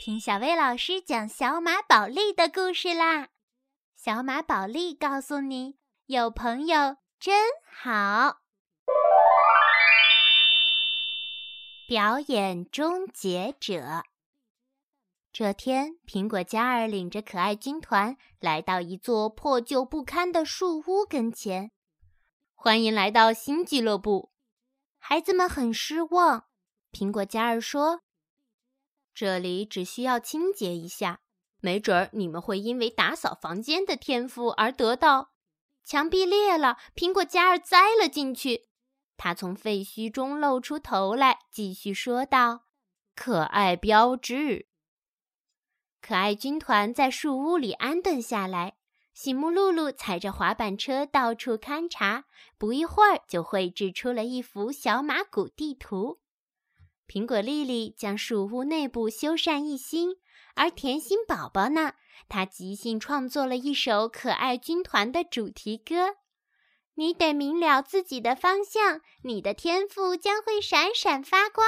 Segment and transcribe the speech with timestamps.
[0.00, 3.30] 听小薇老师讲小马宝莉的故事啦！
[3.96, 5.76] 小马宝莉告诉你，
[6.06, 8.38] 有朋友真好。
[11.88, 14.04] 表演终结者。
[15.32, 21.72] 这天，苹果嘉儿领着可爱军团来到一座破旧不堪的树屋跟前。
[22.54, 24.30] 欢迎来到新俱乐部。
[24.98, 26.44] 孩子们很失望。
[26.92, 28.02] 苹果嘉儿说
[29.18, 31.22] ：“这里只需要清洁一下，
[31.60, 35.32] 没准儿你们会因为打扫房间的天赋而得到。”
[35.82, 38.68] 墙壁裂了，苹果嘉儿栽了进去。
[39.16, 42.66] 他从废墟中露出头来，继续说道
[43.16, 44.68] ：“可爱标志。”
[46.00, 48.76] 可爱军团在树屋里安顿下来。
[49.12, 52.26] 喜木露露踩着滑板车到处勘察，
[52.56, 56.20] 不一会儿就绘制出了一幅小马谷地图。
[57.08, 60.16] 苹果丽丽将树屋内部修缮一新，
[60.54, 61.94] 而甜心宝宝呢，
[62.28, 66.16] 他即兴创作了一首可爱军团的主题歌。
[66.96, 71.66] 你得明了自己的方向，你的天赋将会闪闪发光。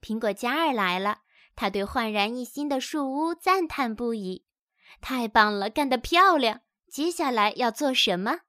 [0.00, 1.20] 苹果嘉儿来了，
[1.54, 4.44] 他对焕然一新的树屋赞叹不已。
[5.00, 6.62] 太棒了，干得漂亮！
[6.90, 8.40] 接下来要做什么？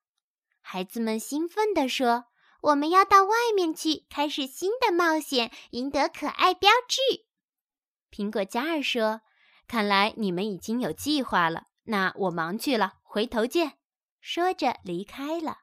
[0.62, 2.26] 孩子们兴奋地说
[2.68, 7.26] ：“我们要到外面去，开始新的冒险，赢得可爱标志。”
[8.12, 9.22] 苹果嘉儿说
[9.68, 13.78] ：“看来你们已经有计划了，那我忙去了，回头见。”
[14.20, 15.60] 说着离开了。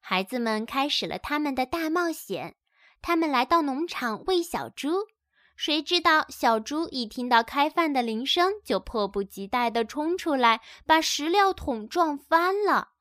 [0.00, 2.56] 孩子们开始了他们的大冒险。
[3.02, 5.08] 他们来到农场喂小猪。
[5.56, 12.92] 谁知道小猪一听到开饭的铃声，就迫不及待地冲出来，把食料桶撞翻了。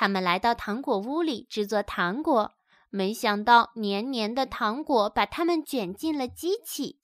[0.00, 2.54] 他们来到糖果屋里制作糖果，
[2.88, 7.00] 没想到黏黏的糖果把他们卷进了机器。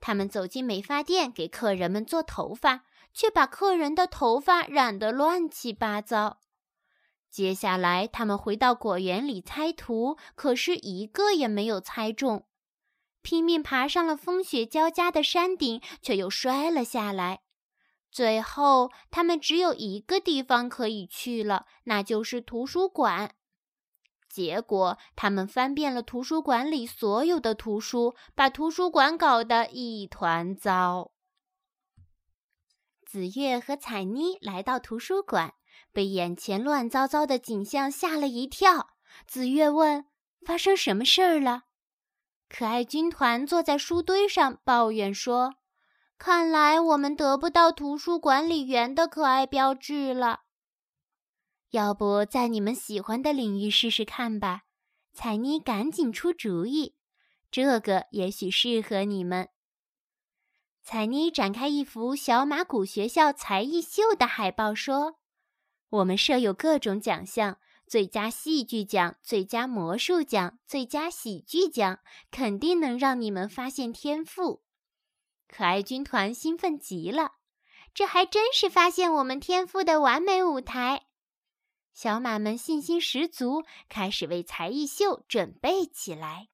[0.00, 6.38] 他们走进美发店给客人们做头发，却把客人的头发染得乱七八糟。
[7.30, 12.46] 接下来，他们回到果园里猜图，可是一个也没有猜中。
[13.20, 17.42] 拼命爬上了风雪交加的山顶，却又摔了下来。
[18.16, 23.34] 最后，他们只有一个地方可以去了，那就是图书馆。
[24.26, 31.10] 结果，他们翻遍了图书馆里所有的图书，把图书馆搞得一团糟。
[33.04, 35.52] 紫月和彩妮来到图书馆，
[35.92, 38.94] 被眼前乱糟糟的景象吓了一跳。
[39.26, 40.06] 紫月问
[40.40, 41.64] ：“发生什么事儿了？”
[42.48, 45.56] 可爱军团坐在书堆上，抱怨说
[46.18, 50.40] ：“看来我们得不到图书管理员的可爱标志了。
[51.70, 54.62] 要不在你们喜欢的领域试试看吧？”
[55.12, 56.96] 彩妮赶紧出主意
[57.50, 59.48] ：“这个也许适合你们。”
[60.82, 65.16] 彩妮展开一幅小马谷学校才艺秀的海报，说
[65.90, 72.00] ：“我们设有各种奖项。”最佳戏剧奖、最佳魔术奖、最佳喜剧奖，
[72.32, 74.64] 肯定能让你们发现天赋。
[75.48, 77.32] 可爱军团兴奋极了，
[77.94, 81.06] 这还真是发现我们天赋的完美舞台。
[81.92, 86.48] 小马们信心十足，开始为才艺秀准备起来。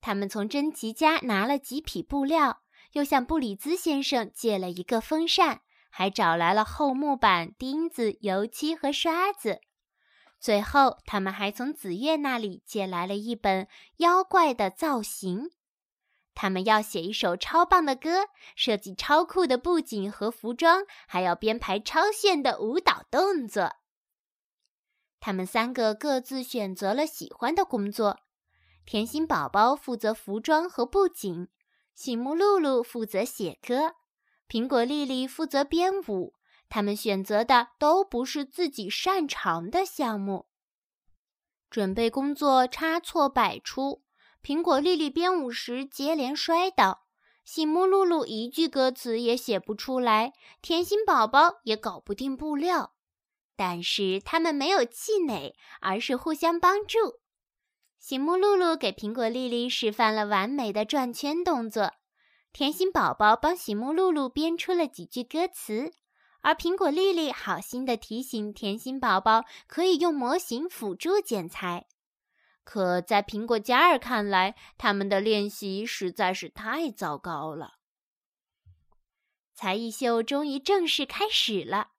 [0.00, 2.62] 他们从珍奇家拿了几匹布料，
[2.92, 5.62] 又向布里兹先生借了一个风扇。
[5.90, 9.60] 还找来了厚木板、钉子、油漆和刷子。
[10.38, 13.64] 最后，他们还从紫月那里借来了一本
[13.96, 15.44] 《妖怪的造型》。
[16.40, 23.72] 他们要写一首超棒的歌，设计超酷的布景和服装，还要编排超炫的舞蹈动作。
[25.18, 28.20] 他们三个各自选择了喜欢的工作。
[28.86, 31.48] 甜心宝宝负责服装和布景，
[31.96, 33.96] 醒目露露负责写歌。
[34.48, 36.34] 苹果丽丽负责编舞，
[36.68, 40.46] 他们选择的都不是自己擅长的项目。
[41.68, 44.04] 准备工作差错百出，
[44.48, 47.02] 苹果丽丽编舞时接连摔倒，
[47.44, 52.94] 醒木露露一句歌词也写不出来，甜心宝宝也搞不定布料。
[53.56, 57.16] 但是他们没有气馁，而是互相帮助。
[57.98, 61.92] 醒木露露给苹果丽丽示范了完美的转圈动作。
[62.50, 65.92] 甜心宝宝帮醒木露露编出了几句歌词，
[66.40, 71.86] 而苹果丽丽好心地提醒甜心宝宝可以用模型辅助剪裁。
[72.70, 77.76] 可在苹果嘉儿看来，他们的练习实在是太糟糕了。
[79.54, 81.92] 才艺秀终于正式开始了，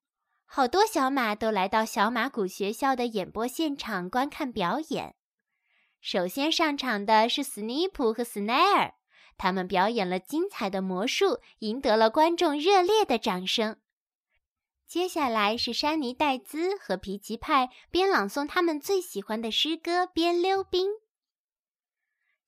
[0.46, 5.16] 好多小马都来到小马谷学校的演播现场观看表演。
[6.02, 8.94] 首先上场的是斯尼普和斯奈尔，
[9.40, 13.78] 他们表演了精彩的魔术，赢得了观众热烈的掌声。
[14.90, 20.90] 接下来是山尼戴兹和皮奇派，边朗诵他们最喜欢的诗歌，边溜冰。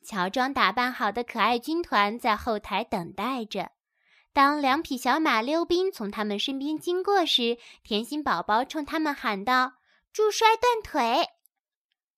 [0.03, 3.73] 乔装打扮好的可爱军团在后台等待着。
[4.33, 9.73] 当两匹小马溜冰从他们身边经过时，甜心宝宝冲他们喊道
[10.11, 11.29] ：“祝摔断腿！”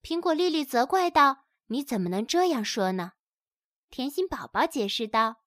[0.02, 3.12] 苹果丽丽责怪道：“你怎么能这样说呢？”
[3.92, 5.42] 甜心宝宝解释道：“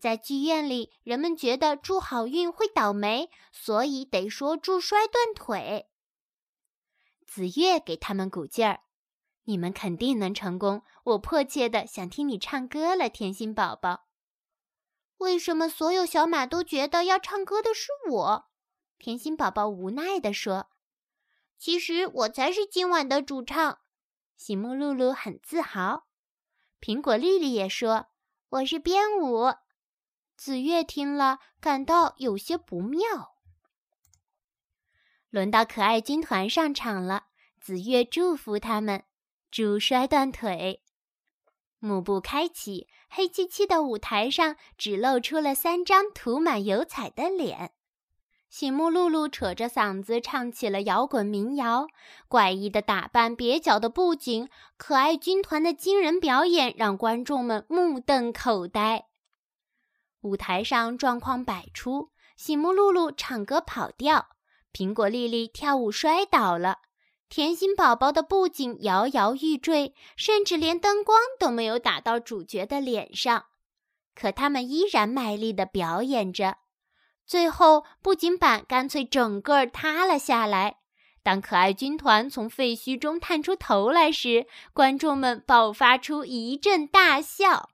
[0.00, 5.88] 在剧院里，人们觉得祝好运会倒霉，所以得说祝摔断腿。”
[7.28, 8.80] 紫月给他们鼓劲儿
[9.44, 10.82] ：“你们肯定能成功！
[11.04, 14.06] 我迫切的想听你唱歌了，甜心宝宝。”
[15.18, 18.46] 为什么所有小马都觉得要唱歌的是我？
[18.98, 20.70] 甜心宝宝无奈地说
[21.58, 23.78] ：“其实我才是今晚的主唱。”
[24.36, 26.06] 喜木露露很自豪。
[26.80, 28.06] 苹果丽丽也说
[28.48, 29.52] ：“我是编舞。”
[30.42, 33.34] 紫月听了感到有些不妙。
[35.28, 37.24] 轮到可爱军团上场了，
[37.60, 39.04] 紫月祝福他们
[39.52, 40.82] ：“祝摔断腿。”
[41.78, 47.72] 幕布开启，黑漆漆的舞台上只露出了三张涂满油彩的脸。
[48.48, 51.86] 醒目露露扯着嗓子唱起了摇滚民谣，
[52.28, 54.48] 怪异的打扮、蹩脚的布景、
[54.78, 59.09] 可爱军团的惊人表演让观众们目瞪口呆。
[60.22, 64.28] 舞台上状况百出，醒目露露唱歌跑调，
[64.72, 66.78] 苹果丽丽跳舞摔倒了。
[67.28, 73.44] 甜心宝宝的布景摇摇欲坠，甚至连灯光都没有打到主角的脸上。
[74.14, 76.56] 可他们依然卖力地表演着。
[77.24, 80.78] 最后，布景板干脆整个塌了下来。
[81.22, 87.70] 当可爱军团从废墟中探出头来时，观众们爆发出一阵大笑。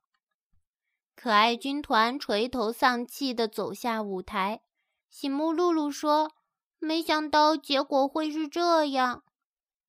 [1.26, 4.60] 可爱军团垂头丧气地走下舞台。
[5.10, 6.30] 喜木露露说
[6.78, 9.24] ：“没想到结果会是这样。”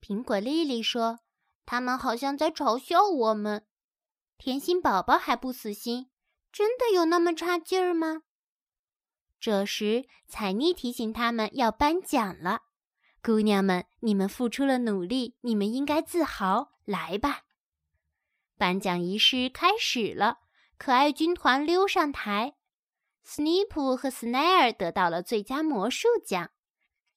[0.01, 1.19] 苹果丽丽说
[1.63, 3.67] ：“他们好像在嘲笑我们。”
[4.39, 6.09] 甜心宝宝还不死心
[6.51, 8.23] ：“真的有那么差劲儿吗？”
[9.39, 12.61] 这时，彩妮提醒他们要颁奖了
[13.21, 16.71] ：“姑娘们，你们付出了努力，你们应该自豪。
[16.83, 17.43] 来吧！”
[18.57, 20.39] 颁奖仪式开始了，
[20.77, 22.53] 可爱军团溜上台，
[23.24, 26.51] 斯尼普和斯奈尔得到了最佳魔术奖。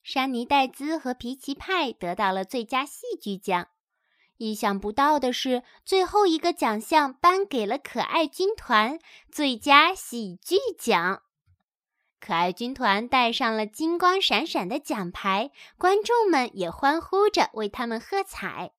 [0.03, 3.69] 山尼戴兹和皮奇派得到了最佳戏剧奖。
[4.39, 8.99] 意想不到的是，最后一个奖项颁给了可爱军团
[9.31, 11.23] 最佳喜剧奖。
[12.19, 18.73] 可爱军团戴上了金光闪闪的奖牌，观众们也欢呼着为他们喝彩。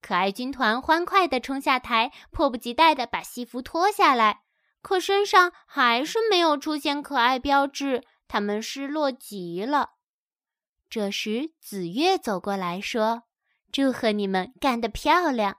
[0.00, 4.42] 可爱军团欢快地冲下台，迫不及待地把西服脱下来，
[4.80, 9.90] 可身上还是没有出现可爱标志，他们失落极了。
[10.88, 13.24] 这时，紫月走过来说
[13.70, 15.58] ：“祝贺你们干得漂亮！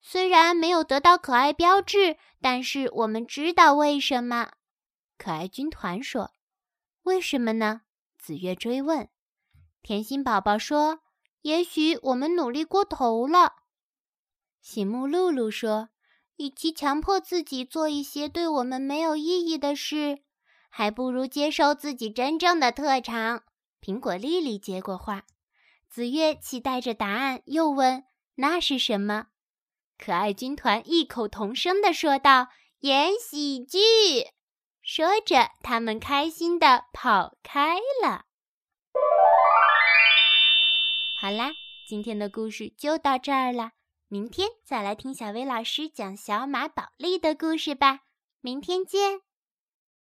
[0.00, 4.52] 虽然没有得到可爱标志，但是我们知道为什么。”
[5.18, 6.30] 可爱军团说
[7.04, 7.82] ：“为什么呢？”
[8.18, 9.08] 紫月追问。
[9.82, 11.00] 甜心宝宝说
[11.44, 13.56] ：“也许我们努力过头了。”
[14.60, 15.90] 喜木露露说
[16.36, 20.22] ：“与其强迫自己做一些对我们没有意义的事，
[20.70, 23.44] 还不如接受自己真正的特长。”
[23.82, 25.24] 苹果丽丽接过话，
[25.90, 28.04] 紫月期待着答案，又问
[28.36, 29.26] ：“那是什么？”
[30.02, 32.48] 可爱军团异口同声地说道
[32.80, 33.78] ：“演喜剧。”
[34.80, 38.24] 说着，他们开心地跑开了。
[41.24, 41.52] 好啦，
[41.86, 43.70] 今天的故事就到这儿了，
[44.08, 48.00] 明天再来听小薇老师讲小马宝莉的故事吧。
[48.42, 49.22] 明天见。